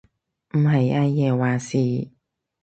[0.53, 2.09] 唔係阿爺話事？